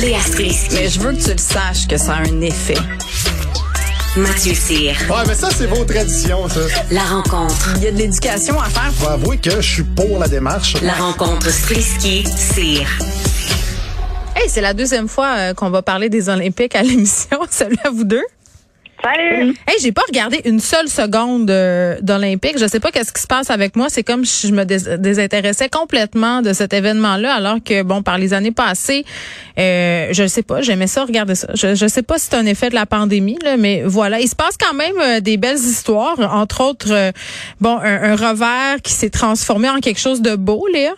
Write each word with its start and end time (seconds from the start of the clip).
Léa 0.00 0.20
Strisky. 0.20 0.74
Mais 0.74 0.88
je 0.88 0.98
veux 0.98 1.12
que 1.12 1.22
tu 1.22 1.30
le 1.30 1.38
saches 1.38 1.86
que 1.86 1.98
ça 1.98 2.14
a 2.14 2.20
un 2.20 2.40
effet. 2.40 2.78
Mathieu 4.16 4.54
Cyr. 4.54 4.96
Ouais, 5.10 5.24
mais 5.28 5.34
ça, 5.34 5.50
c'est 5.50 5.66
vos 5.66 5.84
traditions, 5.84 6.48
ça. 6.48 6.60
La 6.90 7.02
rencontre. 7.02 7.74
Il 7.76 7.84
y 7.84 7.86
a 7.86 7.92
de 7.92 7.98
l'éducation 7.98 8.58
à 8.58 8.70
faire. 8.70 8.90
Faut 8.94 9.08
avouer 9.08 9.36
que 9.36 9.60
je 9.60 9.74
suis 9.74 9.82
pour 9.82 10.18
la 10.18 10.26
démarche. 10.26 10.80
La 10.80 10.94
rencontre 10.94 11.50
Strisky-Cyr. 11.50 12.86
Hey, 14.36 14.48
c'est 14.48 14.62
la 14.62 14.72
deuxième 14.72 15.06
fois 15.06 15.34
euh, 15.36 15.54
qu'on 15.54 15.68
va 15.68 15.82
parler 15.82 16.08
des 16.08 16.30
Olympiques 16.30 16.74
à 16.74 16.82
l'émission. 16.82 17.38
Salut 17.50 17.76
à 17.84 17.90
vous 17.90 18.04
deux. 18.04 18.24
Salut! 19.02 19.54
Hey, 19.66 19.76
j'ai 19.80 19.92
pas 19.92 20.02
regardé 20.06 20.42
une 20.44 20.60
seule 20.60 20.88
seconde 20.88 21.50
euh, 21.50 21.96
d'Olympique. 22.02 22.58
Je 22.58 22.66
sais 22.66 22.80
pas 22.80 22.90
qu'est-ce 22.90 23.12
qui 23.12 23.22
se 23.22 23.26
passe 23.26 23.50
avec 23.50 23.74
moi. 23.74 23.86
C'est 23.88 24.02
comme 24.02 24.24
si 24.24 24.48
je 24.48 24.52
me 24.52 24.64
dés- 24.64 24.98
désintéressais 24.98 25.68
complètement 25.70 26.42
de 26.42 26.52
cet 26.52 26.74
événement-là, 26.74 27.32
alors 27.32 27.56
que 27.64 27.82
bon, 27.82 28.02
par 28.02 28.18
les 28.18 28.34
années 28.34 28.50
passées, 28.50 29.04
euh, 29.58 30.08
je 30.12 30.26
sais 30.26 30.42
pas, 30.42 30.60
j'aimais 30.60 30.86
ça, 30.86 31.04
regarder 31.04 31.34
ça. 31.34 31.48
Je, 31.54 31.88
sais 31.88 32.02
pas 32.02 32.18
si 32.18 32.26
c'est 32.30 32.36
un 32.36 32.46
effet 32.46 32.68
de 32.68 32.74
la 32.74 32.84
pandémie, 32.86 33.38
là, 33.42 33.56
mais 33.56 33.82
voilà, 33.86 34.20
il 34.20 34.28
se 34.28 34.36
passe 34.36 34.56
quand 34.58 34.74
même 34.74 34.96
euh, 35.00 35.20
des 35.20 35.38
belles 35.38 35.56
histoires, 35.56 36.18
entre 36.34 36.62
autres, 36.62 36.92
euh, 36.92 37.10
bon, 37.60 37.78
un, 37.78 38.12
un 38.12 38.16
revers 38.16 38.82
qui 38.82 38.92
s'est 38.92 39.10
transformé 39.10 39.70
en 39.70 39.80
quelque 39.80 40.00
chose 40.00 40.20
de 40.20 40.36
beau, 40.36 40.66
Léa. 40.72 40.92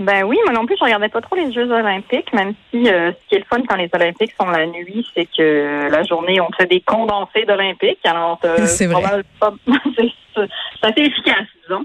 Ben 0.00 0.24
oui, 0.24 0.38
moi 0.46 0.54
non 0.54 0.64
plus, 0.66 0.76
je 0.78 0.84
regardais 0.84 1.08
pas 1.10 1.20
trop 1.20 1.36
les 1.36 1.52
Jeux 1.52 1.70
olympiques, 1.70 2.32
même 2.32 2.54
si 2.70 2.88
euh, 2.88 3.12
ce 3.12 3.28
qui 3.28 3.34
est 3.34 3.38
le 3.38 3.44
fun 3.44 3.62
quand 3.68 3.76
les 3.76 3.90
Olympiques 3.92 4.32
sont 4.40 4.48
la 4.48 4.66
nuit, 4.66 5.06
c'est 5.14 5.26
que 5.26 5.88
la 5.90 6.02
journée, 6.04 6.40
on 6.40 6.50
fait 6.58 6.66
des 6.66 6.80
condensés 6.80 7.44
d'Olympiques. 7.46 7.98
Alors, 8.04 8.40
euh, 8.44 8.56
C'est 8.66 8.86
vrai. 8.86 9.22
pas 9.38 9.52
c'est 10.34 10.42
assez 10.82 11.02
efficace, 11.02 11.46
disons. 11.62 11.84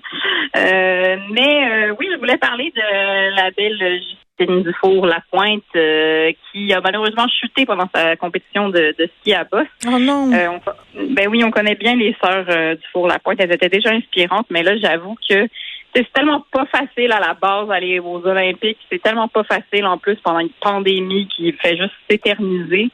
Euh, 0.55 1.17
mais 1.31 1.69
euh, 1.89 1.95
oui, 1.99 2.07
je 2.13 2.17
voulais 2.17 2.37
parler 2.37 2.71
de 2.75 3.35
la 3.35 3.51
belle 3.51 3.99
Justine 4.37 4.63
Dufour-Lapointe 4.63 5.63
euh, 5.75 6.31
qui 6.51 6.71
a 6.73 6.79
malheureusement 6.81 7.27
chuté 7.27 7.65
pendant 7.65 7.89
sa 7.93 8.15
compétition 8.15 8.69
de, 8.69 8.95
de 8.97 9.09
ski 9.19 9.33
à 9.33 9.43
Boss. 9.43 9.67
Oh 9.87 9.99
non. 9.99 10.31
Euh, 10.33 10.49
on- 10.49 11.05
ben 11.13 11.27
oui, 11.27 11.43
on 11.43 11.51
connaît 11.51 11.75
bien 11.75 11.95
les 11.95 12.15
sœurs 12.23 12.45
euh, 12.49 12.75
du 12.75 12.81
four 12.93 13.07
Lapointe. 13.07 13.39
Elles 13.41 13.51
étaient 13.53 13.69
déjà 13.69 13.89
inspirantes, 13.91 14.47
mais 14.49 14.63
là, 14.63 14.77
j'avoue 14.77 15.15
que 15.29 15.47
c'est 15.95 16.11
tellement 16.13 16.45
pas 16.51 16.65
facile 16.65 17.11
à 17.11 17.19
la 17.19 17.33
base 17.33 17.67
d'aller 17.69 17.99
aux 17.99 18.25
Olympiques. 18.25 18.77
C'est 18.91 19.01
tellement 19.01 19.27
pas 19.27 19.43
facile 19.43 19.85
en 19.85 19.97
plus 19.97 20.15
pendant 20.17 20.39
une 20.39 20.49
pandémie 20.61 21.27
qui 21.27 21.51
fait 21.53 21.77
juste 21.77 21.93
s'éterniser. 22.09 22.89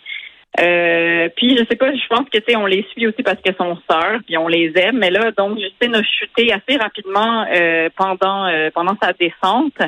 Euh, 0.59 1.29
puis 1.35 1.57
je 1.57 1.63
sais 1.69 1.77
pas, 1.77 1.93
je 1.95 2.07
pense 2.09 2.27
que 2.29 2.37
tu 2.37 2.43
sais, 2.47 2.55
on 2.57 2.65
les 2.65 2.85
suit 2.91 3.07
aussi 3.07 3.23
parce 3.23 3.41
qu'elles 3.41 3.55
sont 3.55 3.77
sœurs, 3.89 4.19
puis 4.25 4.37
on 4.37 4.47
les 4.47 4.71
aime. 4.75 4.99
Mais 4.99 5.09
là, 5.09 5.31
donc 5.31 5.57
Justine 5.57 5.95
a 5.95 6.03
chuté 6.03 6.51
assez 6.51 6.77
rapidement 6.77 7.45
euh, 7.49 7.89
pendant 7.95 8.45
euh, 8.47 8.69
pendant 8.73 8.95
sa 9.01 9.13
descente. 9.13 9.81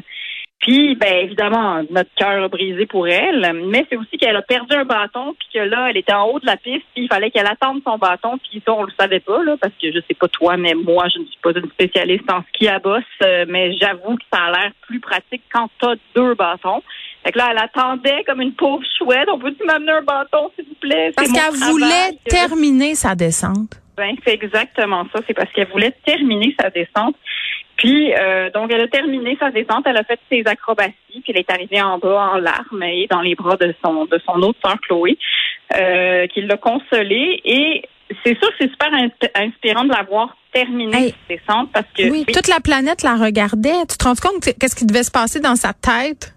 Puis, 0.64 0.96
ben 0.96 1.26
évidemment, 1.26 1.82
notre 1.90 2.10
cœur 2.16 2.42
a 2.42 2.48
brisé 2.48 2.86
pour 2.86 3.06
elle, 3.06 3.52
mais 3.66 3.86
c'est 3.90 3.98
aussi 3.98 4.18
qu'elle 4.18 4.38
a 4.38 4.42
perdu 4.42 4.74
un 4.74 4.86
bâton, 4.86 5.36
puis 5.38 5.50
que 5.54 5.60
là, 5.60 5.90
elle 5.90 5.98
était 5.98 6.14
en 6.14 6.26
haut 6.28 6.40
de 6.40 6.46
la 6.46 6.56
piste, 6.56 6.86
puis 6.94 7.04
il 7.04 7.08
fallait 7.10 7.32
qu'elle 7.32 7.48
attende 7.48 7.82
son 7.86 7.98
bâton, 7.98 8.38
puis 8.38 8.64
ça, 8.66 8.72
on 8.72 8.84
le 8.84 8.94
savait 8.98 9.20
pas, 9.20 9.44
là, 9.44 9.58
parce 9.60 9.74
que 9.74 9.92
je 9.92 10.00
sais 10.08 10.14
pas 10.14 10.30
toi, 10.30 10.56
mais 10.56 10.74
moi, 10.74 11.08
je 11.14 11.20
ne 11.20 11.26
suis 11.26 11.38
pas 11.44 11.52
une 11.52 11.70
spécialiste 11.70 12.32
en 12.32 12.44
ski 12.44 12.70
à 12.70 12.80
bosse, 12.80 13.04
euh, 13.24 13.44
mais 13.50 13.76
j'avoue 13.76 14.16
que 14.16 14.24
ça 14.32 14.40
a 14.44 14.52
l'air 14.52 14.72
plus 14.88 15.02
pratique 15.02 15.42
quand 15.52 15.70
t'as 15.82 15.96
deux 16.16 16.34
bâtons. 16.34 16.82
Fait 17.26 17.34
que 17.34 17.40
là, 17.40 17.50
elle 17.52 17.58
attendait 17.58 18.24
comme 18.26 18.40
une 18.40 18.54
pauvre 18.54 18.84
chouette. 18.98 19.28
On 19.30 19.40
peut-tu 19.40 19.66
m'amener 19.66 19.92
un 19.92 20.02
bâton, 20.02 20.50
s'il 20.56 20.66
vous 20.66 20.76
plaît? 20.76 21.12
Parce 21.14 21.30
qu'elle 21.30 21.72
voulait 21.72 22.18
terminer 22.30 22.96
sa 22.96 23.16
descente. 23.16 23.82
Ben, 23.98 24.16
c'est 24.26 24.34
exactement 24.34 25.06
ça. 25.14 25.20
C'est 25.28 25.34
parce 25.34 25.52
qu'elle 25.52 25.70
voulait 25.70 25.94
terminer 26.06 26.56
sa 26.60 26.70
descente. 26.70 27.16
Puis, 27.78 28.14
euh, 28.14 28.50
donc, 28.52 28.72
elle 28.72 28.82
a 28.82 28.88
terminé 28.88 29.36
sa 29.40 29.50
descente. 29.52 29.84
Elle 29.86 29.98
a 29.98 30.04
fait 30.04 30.20
ses 30.30 30.44
acrobaties. 30.46 30.94
Puis, 31.10 31.24
elle 31.28 31.38
est 31.40 31.52
arrivée 31.52 31.82
en 31.82 31.98
bas 31.98 32.32
en 32.34 32.38
larmes 32.38 32.84
et 32.84 33.08
dans 33.10 33.22
les 33.22 33.36
bras 33.36 33.58
de 33.58 33.74
son 33.84 34.06
de 34.06 34.20
son 34.26 34.42
autre 34.42 34.60
sœur 34.64 34.80
Chloé, 34.82 35.18
euh, 35.76 36.28
qui 36.28 36.42
l'a 36.42 36.58
consolée. 36.58 37.42
Et 37.44 37.84
c'est 38.24 38.38
sûr 38.40 38.50
que 38.50 38.56
c'est 38.60 38.70
super 38.70 38.94
ins- 38.94 39.10
inspirant 39.36 39.84
de 39.86 39.90
la 39.90 40.04
voir 40.04 40.36
terminer 40.54 40.96
Hey. 40.98 41.10
sa 41.28 41.36
descente 41.36 41.72
parce 41.74 41.88
que 41.98 42.10
Oui, 42.12 42.26
toute 42.32 42.48
la 42.48 42.60
planète 42.60 43.02
la 43.04 43.16
regardait. 43.16 43.86
Tu 43.90 43.98
te 43.98 44.04
rends 44.04 44.14
compte 44.16 44.44
que- 44.44 44.52
qu'est-ce 44.60 44.76
qui 44.76 44.86
devait 44.86 45.04
se 45.04 45.12
passer 45.12 45.40
dans 45.40 45.56
sa 45.56 45.74
tête? 45.74 46.34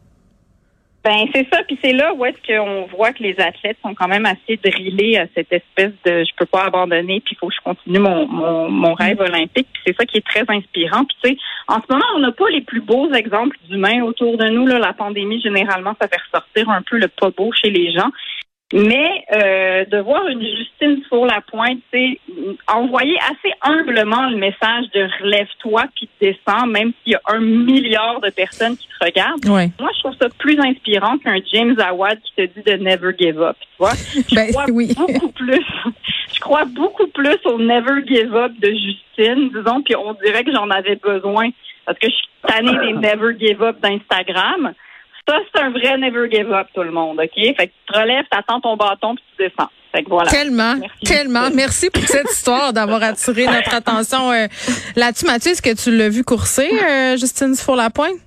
Ben 1.07 1.29
c'est 1.33 1.47
ça, 1.53 1.63
puis 1.63 1.79
c'est 1.81 1.93
là 1.93 2.13
où 2.15 2.25
est-ce 2.25 2.37
qu'on 2.45 2.87
voit 2.87 3.13
que 3.13 3.23
les 3.23 3.39
athlètes 3.39 3.77
sont 3.81 3.95
quand 3.95 4.09
même 4.09 4.27
assez 4.27 4.57
drillés 4.57 5.21
à 5.21 5.27
cette 5.37 5.53
espèce 5.53 5.93
de 6.05 6.25
je 6.25 6.35
peux 6.37 6.47
pas 6.47 6.65
abandonner, 6.65 7.21
puis 7.21 7.37
il 7.37 7.39
faut 7.39 7.47
que 7.47 7.55
je 7.55 7.61
continue 7.63 8.01
mon, 8.01 8.27
mon, 8.27 8.69
mon 8.69 8.93
rêve 8.93 9.21
olympique. 9.21 9.69
Puis 9.73 9.83
c'est 9.87 9.97
ça 9.97 10.05
qui 10.05 10.19
est 10.19 10.27
très 10.27 10.43
inspirant. 10.49 11.05
Puis 11.05 11.17
tu 11.23 11.31
sais, 11.31 11.37
en 11.69 11.77
ce 11.77 11.93
moment, 11.93 12.05
on 12.17 12.19
n'a 12.19 12.33
pas 12.33 12.49
les 12.51 12.61
plus 12.61 12.81
beaux 12.81 13.13
exemples 13.13 13.57
d'humains 13.69 14.03
autour 14.03 14.37
de 14.37 14.49
nous. 14.49 14.67
Là, 14.67 14.81
la 14.81 14.95
pandémie, 14.95 15.41
généralement, 15.41 15.95
ça 16.01 16.09
fait 16.09 16.21
ressortir 16.21 16.69
un 16.71 16.83
peu 16.83 16.99
le 16.99 17.07
pas 17.07 17.31
beau 17.31 17.53
chez 17.53 17.71
les 17.71 17.93
gens. 17.93 18.11
Mais 18.73 19.25
euh, 19.33 19.85
de 19.85 19.99
voir 19.99 20.27
une 20.27 20.41
Justine 20.43 21.01
sur 21.07 21.25
la 21.25 21.41
pointe, 21.41 21.79
c'est 21.93 22.19
envoyer 22.67 23.17
assez 23.21 23.55
humblement 23.63 24.29
le 24.29 24.39
message 24.39 24.87
de 24.93 25.09
relève-toi 25.23 25.85
puis 25.95 26.09
descends, 26.21 26.67
même 26.67 26.93
s'il 27.05 27.13
y 27.13 27.15
a 27.15 27.21
un 27.29 27.39
milliard 27.39 28.21
de 28.21 28.31
personnes 28.31 28.77
qui 28.77 28.89
te 28.89 29.05
regardent. 29.05 29.45
Oui. 29.47 29.71
Moi, 29.79 29.91
je 29.95 30.01
trouve 30.01 30.17
ça 30.21 30.29
plus 30.39 30.59
inspirant 30.59 31.17
qu'un 31.19 31.39
James 31.53 31.77
Awad 31.79 32.19
qui 32.23 32.33
te 32.35 32.43
dit 32.59 32.63
de 32.67 32.73
never 32.83 33.13
give 33.17 33.41
up. 33.41 33.57
Tu 33.61 33.67
vois? 33.79 33.93
Je 34.29 34.35
Ben, 34.35 34.51
crois 34.51 34.65
oui. 34.73 34.93
beaucoup 34.97 35.31
plus. 35.31 35.65
Je 36.35 36.41
crois 36.41 36.65
beaucoup 36.65 37.07
plus 37.07 37.39
au 37.45 37.59
never 37.59 38.05
give 38.05 38.35
up 38.35 38.51
de 38.61 38.69
Justine, 38.69 39.49
disons, 39.55 39.83
puis 39.83 39.95
on 39.95 40.13
dirait 40.15 40.43
que 40.43 40.53
j'en 40.53 40.69
avais 40.71 40.97
besoin 40.97 41.51
parce 41.87 41.99
que 42.01 42.09
je 42.11 42.15
suis 42.17 42.29
tannée 42.47 42.77
des 42.85 42.93
never 42.99 43.33
give 43.39 43.63
up 43.63 43.77
d'Instagram. 43.81 44.73
Ça, 45.29 45.39
c'est 45.53 45.61
un 45.61 45.71
vrai 45.71 45.99
never 45.99 46.31
give 46.31 46.53
up, 46.53 46.69
tout 46.75 46.83
le 46.83 46.91
monde, 46.93 47.19
OK? 47.21 47.35
Fait 47.35 47.55
que 47.55 47.63
tu 47.65 47.93
te 47.93 47.99
relèves, 47.99 48.25
t'attends 48.31 48.61
ton 48.61 48.77
bâton, 48.77 49.15
puis 49.17 49.25
tu 49.37 49.45
descends. 49.45 49.71
Fait 49.93 50.03
que 50.05 50.09
voilà. 50.09 50.31
Tellement, 50.31 50.77
Merci. 50.77 50.99
tellement. 51.05 51.49
Merci 51.55 51.91
pour 51.91 52.03
cette 52.05 52.31
histoire 52.31 52.73
d'avoir 52.73 53.03
attiré 53.03 53.47
notre 53.47 53.75
attention 53.75 54.31
euh, 54.31 54.47
là-dessus. 54.95 55.27
Mathieu, 55.27 55.53
est-ce 55.53 55.63
que 55.63 55.75
tu 55.75 55.97
l'as 55.97 56.09
vu 56.09 56.23
courser, 56.23 56.69
euh, 56.83 57.17
Justine 57.17 57.55
Four-Lapointe? 57.57 58.19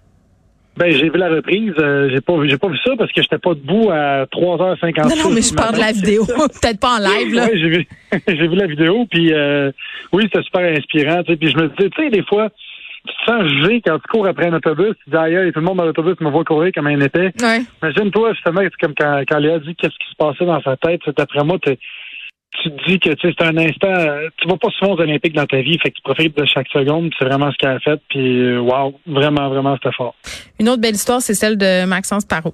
Ben, 0.78 0.92
j'ai 0.92 1.10
vu 1.10 1.18
la 1.18 1.28
reprise. 1.30 1.74
euh, 1.78 2.10
j'ai 2.10 2.22
pas 2.22 2.38
vu, 2.38 2.50
j'ai 2.50 2.58
pas 2.58 2.70
vu 2.70 2.78
ça 2.86 2.92
parce 2.98 3.12
que 3.12 3.22
j'étais 3.22 3.38
pas 3.38 3.54
debout 3.54 3.90
à 3.92 4.26
3h50. 4.28 5.10
Non, 5.10 5.24
non, 5.24 5.30
mais 5.30 5.42
je 5.42 5.54
parle 5.54 5.76
de 5.76 5.80
la 5.80 5.92
vidéo. 5.92 6.26
Peut-être 6.62 6.80
pas 6.80 6.96
en 6.96 7.00
live, 7.00 7.34
là. 7.34 7.48
Oui, 7.52 7.60
j'ai 7.62 7.70
vu, 7.70 7.88
j'ai 8.28 8.48
vu 8.48 8.56
la 8.56 8.68
vidéo, 8.68 9.06
puis 9.12 9.34
euh, 9.34 9.72
oui, 10.14 10.24
c'était 10.32 10.44
super 10.44 10.62
inspirant. 10.62 11.22
Tu 11.24 11.32
sais, 11.34 11.38
puis 11.38 11.52
je 11.52 11.58
me 11.58 11.68
disais, 11.68 11.90
tu 11.90 12.02
sais, 12.04 12.10
des 12.10 12.24
fois, 12.24 12.50
tu 13.08 13.14
te 13.14 13.32
sens 13.32 13.48
jugé 13.48 13.82
quand 13.86 13.98
tu 14.00 14.08
cours 14.08 14.28
après 14.28 14.48
un 14.48 14.54
autobus. 14.54 14.96
Tu 15.04 15.10
dis, 15.12 15.16
aïe, 15.18 15.52
tout 15.54 15.60
le 15.60 15.66
monde 15.66 15.78
dans 15.78 15.86
l'autobus 15.86 16.16
me 16.20 16.30
voit 16.30 16.44
courir 16.44 16.72
comme 16.74 16.88
un 16.88 17.00
épais. 17.00 17.32
Ouais. 17.42 17.62
Imagine-toi, 17.82 18.34
justement, 18.34 18.62
c'est 18.62 18.78
comme 18.82 18.94
quand, 19.00 19.22
quand 19.28 19.38
Léa 19.40 19.60
dit 19.60 19.76
qu'est-ce 19.76 19.94
qui 19.98 20.10
se 20.12 20.16
passait 20.18 20.46
dans 20.46 20.62
sa 20.62 20.76
tête. 20.78 21.02
D'après 21.18 21.44
moi, 21.44 21.58
t'es- 21.64 21.80
tu 22.62 22.72
te 22.72 22.90
dis 22.90 23.00
que 23.00 23.12
tu 23.12 23.28
sais, 23.30 23.34
c'est 23.40 23.46
un 23.46 23.58
instant. 23.58 23.94
Tu 24.42 24.48
vas 24.48 24.58
pas 24.58 24.70
souvent 24.78 24.94
aux 24.96 25.00
Olympiques 25.02 25.34
dans 25.36 25.46
ta 25.46 25.62
vie, 25.62 25.78
fait 25.82 25.92
que 25.92 25.96
tu 25.96 26.02
profites 26.04 26.36
de 26.38 26.46
chaque 26.46 26.68
seconde. 26.70 27.12
C'est 27.18 27.26
vraiment 27.26 27.52
ce 27.52 27.58
qu'elle 27.58 27.70
a 27.70 27.80
fait. 27.80 28.02
Puis, 28.10 28.58
wow, 28.58 29.00
vraiment, 29.06 29.50
vraiment, 29.50 29.76
c'était 29.76 29.96
fort. 29.96 30.16
Une 30.60 30.68
autre 30.68 30.82
belle 30.82 30.96
histoire, 30.96 31.22
c'est 31.22 31.36
celle 31.36 31.58
de 31.58 31.86
Maxence 31.86 32.26
Parot. 32.26 32.54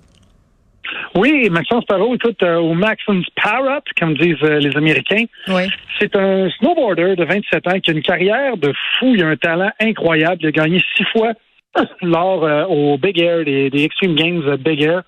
Oui, 1.15 1.49
Maxence 1.49 1.85
Parot, 1.85 2.13
écoute, 2.15 2.43
euh, 2.43 2.57
au 2.57 2.73
Maxence 2.73 3.25
Parrot, 3.41 3.79
comme 3.97 4.15
disent 4.15 4.35
euh, 4.43 4.59
les 4.59 4.75
Américains, 4.75 5.23
Oui. 5.47 5.63
c'est 5.97 6.13
un 6.15 6.49
snowboarder 6.59 7.15
de 7.15 7.23
27 7.23 7.67
ans 7.67 7.79
qui 7.79 7.91
a 7.91 7.93
une 7.93 8.01
carrière 8.01 8.57
de 8.57 8.73
fou. 8.99 9.13
Il 9.15 9.23
a 9.23 9.27
un 9.27 9.37
talent 9.37 9.71
incroyable. 9.79 10.37
Il 10.41 10.47
a 10.47 10.51
gagné 10.51 10.81
six 10.97 11.05
fois 11.13 11.31
lors 12.01 12.43
euh, 12.43 12.65
au 12.65 12.97
Big 12.97 13.17
Air, 13.19 13.45
des, 13.45 13.69
des 13.69 13.83
Extreme 13.85 14.15
Games 14.15 14.57
Big 14.57 14.81
Air. 14.81 15.03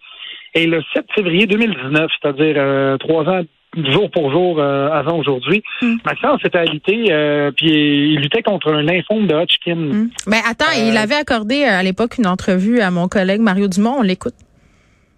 Et 0.54 0.66
le 0.66 0.82
7 0.94 1.06
février 1.14 1.46
2019, 1.46 2.10
c'est-à-dire 2.22 2.98
trois 3.00 3.26
ans 3.26 3.42
jour 3.92 4.10
pour 4.10 4.32
jour 4.32 4.60
avant 4.60 5.20
aujourd'hui, 5.20 5.62
Maxence 6.04 6.40
était 6.44 6.58
alité, 6.58 7.52
puis 7.56 8.14
il 8.14 8.22
luttait 8.22 8.42
contre 8.42 8.74
un 8.74 8.82
lymphome 8.82 9.28
de 9.28 9.36
Hodgkin. 9.36 9.74
Hum. 9.74 10.10
Ben 10.26 10.40
attends, 10.50 10.72
il 10.76 10.98
avait 10.98 11.16
accordé 11.16 11.64
à 11.64 11.84
l'époque 11.84 12.18
une 12.18 12.26
entrevue 12.26 12.80
à 12.80 12.90
mon 12.90 13.08
collègue 13.08 13.42
Mario 13.42 13.68
Dumont. 13.68 13.98
On 14.00 14.02
l'écoute. 14.02 14.34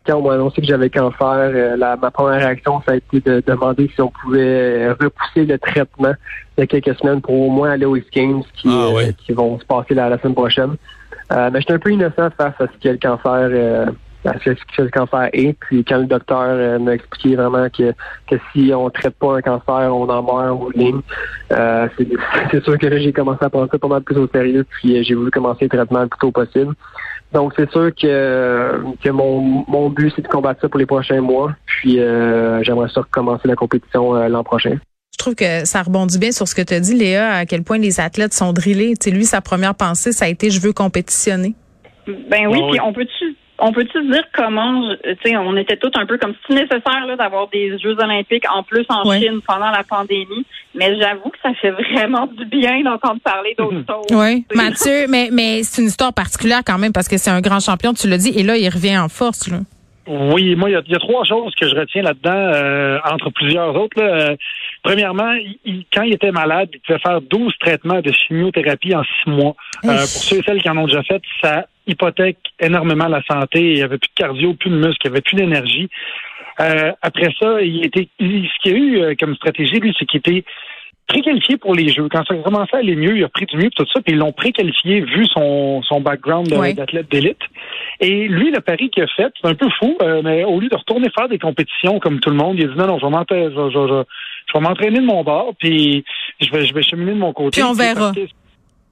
Quand 0.09 0.17
on 0.17 0.27
m'a 0.27 0.33
annoncé 0.33 0.61
que 0.61 0.67
j'avais 0.67 0.89
cancer, 0.89 1.19
euh, 1.21 1.77
la, 1.77 1.95
ma 1.95 2.09
première 2.09 2.39
réaction, 2.39 2.81
ça 2.85 2.93
a 2.93 2.95
été 2.95 3.19
de 3.19 3.43
demander 3.45 3.89
si 3.93 4.01
on 4.01 4.09
pouvait 4.09 4.87
euh, 4.87 4.95
repousser 4.99 5.45
le 5.45 5.59
traitement 5.59 6.13
de 6.57 6.65
quelques 6.65 6.97
semaines 6.97 7.21
pour 7.21 7.35
au 7.35 7.49
moins 7.49 7.71
aller 7.71 7.85
aux 7.85 7.97
Games 8.13 8.41
qui, 8.55 8.69
Ah, 8.69 8.89
euh, 8.95 9.11
qui 9.25 9.33
vont 9.33 9.59
se 9.59 9.65
passer 9.65 9.93
la, 9.93 10.09
la 10.09 10.17
semaine 10.19 10.35
prochaine. 10.35 10.75
Mais 11.31 11.59
j'étais 11.59 11.73
un 11.73 11.79
peu 11.79 11.91
innocent 11.91 12.29
face 12.37 12.55
à 12.59 12.65
ce 12.65 12.83
que 12.83 12.89
le 12.89 12.97
cancer, 12.97 13.49
euh, 13.51 13.85
à 14.25 14.33
ce 14.39 14.49
que 14.49 14.81
le 14.81 14.89
cancer 14.89 15.29
est. 15.33 15.53
Puis 15.59 15.83
quand 15.85 15.97
le 15.97 16.05
docteur 16.05 16.41
euh, 16.41 16.79
m'a 16.79 16.95
expliqué 16.95 17.35
vraiment 17.35 17.67
que, 17.69 17.93
que 18.27 18.35
si 18.51 18.71
on 18.73 18.89
traite 18.89 19.15
pas 19.15 19.37
un 19.37 19.41
cancer, 19.41 19.95
on 19.95 20.09
en 20.09 20.23
meurt 20.23 20.61
en 20.61 20.69
ligne, 20.75 21.01
euh, 21.51 21.87
c'est 22.51 22.63
sûr 22.63 22.77
que 22.77 22.87
là, 22.87 22.97
j'ai 22.97 23.13
commencé 23.13 23.43
à 23.45 23.49
prendre 23.49 23.69
ça 23.71 23.77
pas 23.77 23.87
mal 23.87 24.01
plus 24.01 24.17
au 24.17 24.27
sérieux. 24.27 24.65
Puis 24.69 24.97
euh, 24.97 25.03
j'ai 25.03 25.15
voulu 25.15 25.31
commencer 25.31 25.65
le 25.65 25.69
traitement 25.69 26.01
le 26.01 26.07
plus 26.07 26.19
tôt 26.19 26.31
possible. 26.31 26.73
Donc 27.33 27.53
c'est 27.55 27.69
sûr 27.71 27.91
que, 27.93 28.81
que 29.03 29.09
mon, 29.09 29.63
mon 29.67 29.89
but 29.89 30.11
c'est 30.15 30.23
de 30.23 30.27
combattre 30.27 30.61
ça 30.61 30.69
pour 30.69 30.79
les 30.79 30.85
prochains 30.85 31.21
mois. 31.21 31.53
Puis 31.65 31.99
euh, 31.99 32.63
j'aimerais 32.63 32.89
ça 32.89 33.01
recommencer 33.01 33.47
la 33.47 33.55
compétition 33.55 34.15
euh, 34.15 34.27
l'an 34.27 34.43
prochain. 34.43 34.77
Je 35.13 35.17
trouve 35.17 35.35
que 35.35 35.65
ça 35.65 35.83
rebondit 35.83 36.17
bien 36.17 36.31
sur 36.31 36.47
ce 36.47 36.55
que 36.55 36.61
tu 36.61 36.73
as 36.73 36.79
dit, 36.79 36.95
Léa, 36.95 37.33
à 37.33 37.45
quel 37.45 37.63
point 37.63 37.77
les 37.77 37.99
athlètes 37.99 38.33
sont 38.33 38.53
drillés. 38.53 38.95
Tu 38.95 39.09
sais, 39.09 39.15
lui, 39.15 39.25
sa 39.25 39.41
première 39.41 39.75
pensée, 39.75 40.11
ça 40.11 40.25
a 40.25 40.27
été 40.29 40.49
je 40.49 40.61
veux 40.61 40.71
compétitionner. 40.71 41.55
Ben 42.07 42.47
oui, 42.47 42.59
oui. 42.61 42.71
puis 42.71 42.79
on 42.81 42.93
peut-tu 42.93 43.35
on 43.61 43.71
peut-tu 43.71 44.01
dire 44.09 44.23
comment, 44.33 44.81
je- 45.03 45.13
tu 45.13 45.29
sais, 45.31 45.37
on 45.37 45.55
était 45.57 45.77
tous 45.77 45.91
un 45.95 46.05
peu 46.05 46.17
comme 46.17 46.33
si 46.45 46.53
nécessaire 46.53 47.05
là, 47.07 47.15
d'avoir 47.15 47.47
des 47.49 47.77
Jeux 47.79 47.95
olympiques 47.99 48.45
en 48.53 48.63
plus 48.63 48.85
en 48.89 49.07
Ouais. 49.07 49.19
Chine 49.19 49.39
pendant 49.47 49.69
la 49.71 49.83
pandémie, 49.83 50.45
mais 50.75 50.97
j'avoue 50.99 51.29
que 51.29 51.37
ça 51.43 51.53
fait 51.55 51.71
vraiment 51.71 52.27
du 52.27 52.45
bien 52.45 52.81
d'entendre 52.83 53.19
parler 53.23 53.55
d'autres 53.57 53.83
choses. 53.87 54.05
Oui. 54.11 54.45
Mathieu, 54.55 55.07
mais, 55.09 55.29
mais 55.31 55.63
c'est 55.63 55.81
une 55.81 55.87
histoire 55.87 56.13
particulière 56.13 56.61
quand 56.65 56.77
même 56.77 56.93
parce 56.93 57.07
que 57.07 57.17
c'est 57.17 57.31
un 57.31 57.41
grand 57.41 57.59
champion, 57.59 57.93
tu 57.93 58.07
l'as 58.09 58.17
dit, 58.17 58.33
et 58.37 58.43
là, 58.43 58.57
il 58.57 58.69
revient 58.69 58.97
en 58.97 59.09
force. 59.09 59.49
Là. 59.49 59.57
Oui, 60.07 60.55
moi, 60.55 60.69
il 60.69 60.73
y 60.73 60.75
a, 60.75 60.81
il 60.87 60.91
y 60.91 60.95
a 60.95 60.99
trois 60.99 61.23
choses 61.23 61.53
que 61.53 61.67
je 61.67 61.75
retiens 61.75 62.01
là-dedans, 62.01 62.31
euh, 62.33 62.97
entre 63.11 63.29
plusieurs 63.29 63.75
autres. 63.75 63.95
là. 64.01 64.07
Euh, 64.31 64.35
premièrement, 64.81 65.33
il- 65.33 65.59
il- 65.65 65.85
quand 65.93 66.01
il 66.01 66.13
était 66.13 66.31
malade, 66.31 66.69
il 66.73 66.79
pouvait 66.79 66.97
faire 66.99 67.21
12 67.21 67.53
traitements 67.59 68.01
de 68.01 68.11
chimiothérapie 68.11 68.95
en 68.95 69.03
six 69.03 69.29
mois. 69.29 69.55
Euh, 69.85 69.89
pour 69.89 70.07
ceux 70.07 70.37
et 70.37 70.41
celles 70.43 70.61
qui 70.63 70.69
en 70.69 70.77
ont 70.77 70.87
déjà 70.87 71.03
fait, 71.03 71.21
ça 71.41 71.67
hypothèque 71.89 72.37
énormément 72.59 73.07
la 73.07 73.21
santé. 73.23 73.59
Il 73.61 73.73
n'y 73.75 73.81
avait 73.83 73.97
plus 73.97 74.09
de 74.09 74.13
cardio, 74.23 74.53
plus 74.53 74.69
de 74.69 74.75
muscles, 74.77 74.97
il 75.05 75.09
n'y 75.09 75.13
avait 75.15 75.21
plus 75.21 75.35
d'énergie. 75.35 75.89
Euh, 76.61 76.91
après 77.01 77.29
ça, 77.39 77.61
il 77.61 77.85
était, 77.85 78.07
ce 78.19 78.61
qu'il 78.61 78.71
y 78.71 78.75
a 78.75 78.77
eu 78.77 78.99
euh, 79.01 79.13
comme 79.19 79.35
stratégie, 79.35 79.79
lui, 79.79 79.95
c'est 79.97 80.05
qu'il 80.05 80.19
était 80.19 80.43
préqualifié 81.07 81.57
pour 81.57 81.73
les 81.73 81.89
Jeux. 81.89 82.07
Quand 82.11 82.23
ça 82.27 82.35
a 82.35 82.37
commencé 82.43 82.69
à 82.75 82.79
aller 82.79 82.95
mieux, 82.95 83.17
il 83.17 83.23
a 83.23 83.29
pris 83.29 83.45
du 83.47 83.57
mieux, 83.57 83.69
tout 83.71 83.85
ça, 83.91 83.99
puis 84.01 84.13
ils 84.13 84.17
l'ont 84.19 84.31
préqualifié 84.31 85.01
vu 85.01 85.25
son, 85.33 85.81
son 85.83 86.01
background 86.01 86.51
Ouais. 86.53 86.73
d'athlète 86.75 87.09
d'élite. 87.09 87.39
Et 87.99 88.27
lui, 88.27 88.51
le 88.51 88.59
pari 88.59 88.89
qu'il 88.91 89.03
a 89.03 89.07
fait, 89.07 89.31
c'est 89.41 89.47
un 89.47 89.55
peu 89.55 89.67
fou, 89.79 89.97
euh, 90.03 90.21
mais 90.23 90.43
au 90.43 90.59
lieu 90.59 90.69
de 90.69 90.75
retourner 90.75 91.07
faire 91.17 91.27
des 91.27 91.39
compétitions 91.39 91.99
comme 91.99 92.19
tout 92.19 92.29
le 92.29 92.35
monde, 92.35 92.57
il 92.59 92.65
a 92.65 92.67
dit 92.73 92.77
non, 92.77 92.85
non, 92.87 92.99
je 92.99 93.05
vais 93.05 93.11
m'entraîner, 93.11 93.45
je, 93.55 93.69
je- 93.69 93.87
je- 93.87 94.03
je 94.47 94.53
vais 94.53 94.59
m'entraîner 94.63 94.99
de 94.99 95.05
mon 95.05 95.23
bord, 95.23 95.53
puis 95.57 96.03
je 96.41 96.51
vais, 96.51 96.65
je 96.65 96.73
vais 96.73 96.83
cheminer 96.83 97.13
de 97.13 97.17
mon 97.17 97.33
côté. 97.33 97.61
Puis 97.61 97.63
on 97.63 97.73
verra. 97.73 98.11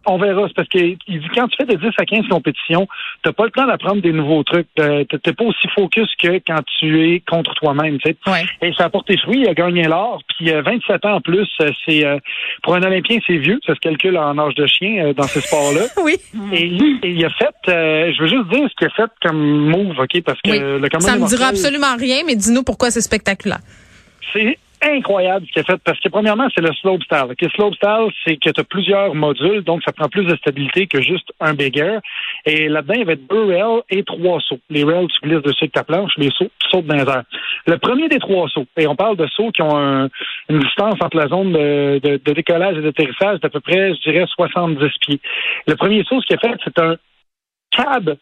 On 0.09 0.17
verra. 0.17 0.43
C'est 0.47 0.53
parce 0.55 0.69
qu'il 0.69 0.97
dit 1.07 1.27
quand 1.35 1.47
tu 1.49 1.57
fais 1.57 1.65
de 1.65 1.75
10 1.75 1.87
à 1.97 2.05
15 2.05 2.27
compétitions, 2.29 2.87
t'as 3.23 3.33
pas 3.33 3.43
le 3.45 3.51
temps 3.51 3.67
d'apprendre 3.67 4.01
des 4.01 4.13
nouveaux 4.13 4.43
trucs. 4.43 4.67
Euh, 4.79 5.03
T'es 5.03 5.33
pas 5.33 5.43
aussi 5.43 5.67
focus 5.75 6.07
que 6.17 6.39
quand 6.47 6.61
tu 6.79 7.09
es 7.13 7.19
contre 7.19 7.53
toi-même. 7.55 7.97
tu 7.99 8.09
sais. 8.11 8.17
Ouais. 8.31 8.45
Et 8.61 8.73
ça 8.73 8.85
a 8.85 8.89
porté 8.89 9.17
fruit, 9.17 9.41
il 9.41 9.49
a 9.49 9.53
gagné 9.53 9.83
l'or. 9.83 10.21
Puis 10.37 10.49
euh, 10.51 10.61
27 10.61 11.05
ans 11.05 11.15
en 11.15 11.21
plus, 11.21 11.47
euh, 11.61 11.69
c'est 11.85 12.05
euh, 12.05 12.17
pour 12.63 12.75
un 12.75 12.83
Olympien, 12.83 13.19
c'est 13.27 13.37
vieux. 13.37 13.59
Ça 13.65 13.75
se 13.75 13.79
calcule 13.79 14.17
en 14.17 14.37
âge 14.37 14.55
de 14.55 14.65
chien 14.65 15.07
euh, 15.07 15.13
dans 15.13 15.23
ces 15.27 15.41
sports-là. 15.41 15.81
Oui. 16.03 16.15
Et, 16.53 16.67
lui, 16.67 16.99
et 17.03 17.09
il 17.11 17.25
a 17.25 17.29
fait, 17.31 17.53
euh, 17.69 18.13
je 18.15 18.21
veux 18.21 18.27
juste 18.29 18.47
dire 18.49 18.67
ce 18.69 18.75
qu'il 18.75 18.87
a 18.87 18.89
fait 18.91 19.11
comme 19.21 19.37
move, 19.69 19.99
OK? 19.99 20.21
Parce 20.23 20.39
que 20.41 20.51
Oui. 20.51 20.59
le 20.59 20.87
Ça 21.01 21.17
me 21.17 21.27
dira 21.27 21.47
absolument 21.47 21.95
rien, 21.97 22.21
mais 22.25 22.35
dis-nous 22.35 22.63
pourquoi 22.63 22.91
c'est 22.91 23.01
spectaculaire. 23.01 23.59
c'est 24.31 24.57
incroyable 24.81 25.45
ce 25.47 25.51
qu'il 25.51 25.61
a 25.61 25.65
fait 25.65 25.81
parce 25.83 25.99
que 25.99 26.09
premièrement, 26.09 26.47
c'est 26.53 26.61
le 26.61 26.73
slope 26.73 27.03
style. 27.03 27.33
Le 27.39 27.49
slope 27.49 27.75
style, 27.75 28.07
c'est 28.25 28.37
que 28.37 28.49
tu 28.49 28.59
as 28.59 28.63
plusieurs 28.63 29.15
modules, 29.15 29.61
donc 29.63 29.81
ça 29.83 29.91
prend 29.91 30.07
plus 30.09 30.25
de 30.25 30.35
stabilité 30.35 30.87
que 30.87 31.01
juste 31.01 31.31
un 31.39 31.53
big 31.53 31.77
air. 31.77 32.01
Et 32.45 32.67
là-dedans, 32.69 32.93
il 32.93 32.99
y 32.99 33.03
avait 33.03 33.15
deux 33.15 33.45
rails 33.45 33.81
et 33.89 34.03
trois 34.03 34.39
sauts. 34.41 34.59
Les 34.69 34.83
rails, 34.83 35.07
tu 35.07 35.27
glisses 35.27 35.41
dessus 35.41 35.63
avec 35.63 35.73
ta 35.73 35.83
planche, 35.83 36.11
les 36.17 36.29
sauts, 36.31 36.49
tu 36.59 36.69
sautes 36.69 36.85
dans 36.85 36.95
les 36.95 37.09
airs. 37.09 37.23
Le 37.65 37.77
premier 37.77 38.07
des 38.07 38.19
trois 38.19 38.47
sauts, 38.49 38.67
et 38.77 38.87
on 38.87 38.95
parle 38.95 39.17
de 39.17 39.27
sauts 39.27 39.51
qui 39.51 39.61
ont 39.61 39.75
un- 39.77 40.09
une 40.49 40.59
distance 40.59 40.95
entre 41.01 41.17
la 41.17 41.27
zone 41.27 41.51
de, 41.53 42.17
décollage 42.33 42.77
et 42.77 42.81
d'atterrissage 42.81 43.39
d'à 43.39 43.49
peu 43.49 43.59
près, 43.59 43.93
je 43.95 44.09
dirais, 44.09 44.25
70 44.27 44.91
pieds. 45.01 45.19
Le 45.67 45.75
premier 45.75 46.03
saut, 46.03 46.21
ce 46.21 46.27
qu'il 46.27 46.35
a 46.35 46.39
fait, 46.39 46.59
c'est 46.63 46.79
un 46.79 46.95
cab 47.71 48.15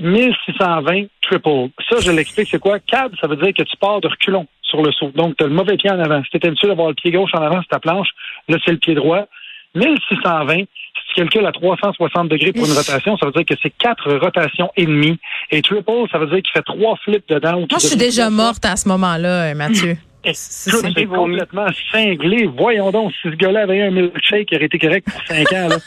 1620 0.00 1.06
triple. 1.22 1.68
Ça, 1.88 1.96
je 2.00 2.10
l'explique, 2.10 2.48
c'est 2.48 2.58
quoi? 2.58 2.78
Cab, 2.80 3.12
ça 3.20 3.26
veut 3.26 3.36
dire 3.36 3.52
que 3.54 3.62
tu 3.62 3.76
pars 3.76 4.00
de 4.00 4.08
reculons 4.08 4.46
sur 4.72 4.82
le 4.82 4.90
saut. 4.92 5.12
Donc, 5.14 5.36
tu 5.36 5.44
as 5.44 5.46
le 5.46 5.52
mauvais 5.52 5.76
pied 5.76 5.90
en 5.90 6.00
avant. 6.00 6.22
Si 6.24 6.30
tu 6.30 6.38
es 6.38 6.46
habitué 6.46 6.68
d'avoir 6.68 6.88
le 6.88 6.94
pied 6.94 7.10
gauche 7.10 7.30
en 7.34 7.42
avant 7.42 7.60
sur 7.60 7.68
ta 7.68 7.78
planche, 7.78 8.08
là, 8.48 8.56
c'est 8.64 8.72
le 8.72 8.78
pied 8.78 8.94
droit. 8.94 9.26
1620, 9.74 10.56
si 10.56 10.66
tu 11.08 11.14
calcules 11.14 11.46
à 11.46 11.52
360 11.52 12.28
degrés 12.28 12.52
pour 12.52 12.66
une 12.66 12.72
rotation, 12.72 13.16
ça 13.18 13.26
veut 13.26 13.32
dire 13.32 13.44
que 13.44 13.54
c'est 13.62 13.72
quatre 13.78 14.12
rotations 14.14 14.70
et 14.76 14.86
demie. 14.86 15.18
Et 15.50 15.62
triple, 15.62 15.90
ça 16.10 16.18
veut 16.18 16.26
dire 16.26 16.42
qu'il 16.42 16.52
fait 16.52 16.62
trois 16.62 16.96
flips 16.96 17.28
dedans. 17.28 17.58
Moi, 17.58 17.78
je 17.80 17.86
suis 17.86 17.96
déjà 17.96 18.30
morte 18.30 18.64
à 18.64 18.76
ce 18.76 18.88
moment-là, 18.88 19.50
euh, 19.50 19.54
Mathieu. 19.54 19.96
Écoute, 20.24 20.36
c'est 20.36 21.06
complètement 21.06 21.66
cinglé. 21.90 22.46
Voyons 22.46 22.90
donc, 22.90 23.12
si 23.12 23.30
ce 23.30 23.36
gars-là 23.36 23.62
avait 23.62 23.78
eu 23.78 23.82
un 23.82 23.90
milkshake, 23.90 24.48
il 24.52 24.56
aurait 24.56 24.66
été 24.66 24.78
correct 24.78 25.08
pour 25.10 25.22
cinq 25.26 25.52
ans. 25.52 25.68
Là. 25.68 25.76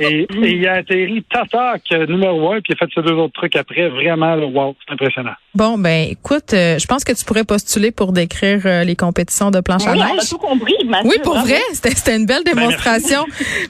Et, 0.00 0.22
et 0.22 0.26
il 0.50 0.66
a 0.66 0.74
atterri 0.74 1.24
Tatak 1.30 1.82
euh, 1.92 2.06
numéro 2.06 2.52
un, 2.52 2.60
puis 2.60 2.72
il 2.72 2.74
a 2.74 2.76
fait 2.78 2.92
ces 2.94 3.02
deux 3.02 3.14
autres 3.14 3.34
trucs 3.34 3.54
après. 3.54 3.88
Vraiment, 3.88 4.34
là, 4.34 4.44
wow, 4.44 4.74
c'est 4.84 4.92
impressionnant. 4.92 5.34
Bon, 5.54 5.78
ben 5.78 6.08
écoute, 6.10 6.52
euh, 6.52 6.78
je 6.80 6.86
pense 6.86 7.04
que 7.04 7.12
tu 7.12 7.24
pourrais 7.24 7.44
postuler 7.44 7.92
pour 7.92 8.10
décrire 8.12 8.60
euh, 8.64 8.82
les 8.82 8.96
compétitions 8.96 9.52
de 9.52 9.60
planche 9.60 9.86
à 9.86 9.92
Oui, 9.92 9.98
on 10.00 10.02
a 10.02 10.12
neige. 10.14 10.28
tout 10.28 10.38
compris, 10.38 10.74
Mathieu. 10.84 11.10
Oui, 11.10 11.16
pour 11.22 11.38
vrai, 11.38 11.60
c'était 11.72 12.16
une 12.16 12.26
belle 12.26 12.42
démonstration. 12.42 13.24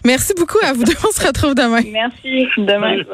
merci 0.05 0.33
beaucoup 0.39 0.59
à 0.63 0.73
vous 0.73 0.85
deux. 0.85 0.95
On 1.07 1.13
se 1.13 1.27
retrouve 1.27 1.55
demain. 1.55 1.83
Merci. 1.93 2.47
Demain. 2.57 2.97
Bye. 2.97 3.07